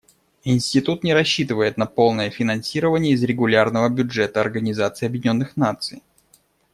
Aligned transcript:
Институт 0.45 1.03
не 1.03 1.13
рассчитывает 1.13 1.77
на 1.77 1.85
полное 1.85 2.31
финансирование 2.31 3.13
из 3.13 3.21
регулярного 3.23 3.87
бюджета 3.87 4.41
Организации 4.41 5.05
Объединенных 5.05 5.55
Наций. 5.57 6.01